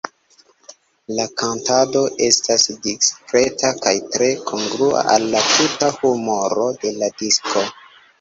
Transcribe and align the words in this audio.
La 1.17 1.25
kantado 1.41 1.99
estas 2.27 2.65
diskreta 2.85 3.71
kaj 3.83 3.93
tre 4.15 4.29
kongrua 4.53 5.03
al 5.17 5.27
la 5.35 5.43
tuta 5.51 5.91
humoro 5.99 6.67
de 6.85 6.95
la 7.03 7.11
disko. 7.21 7.63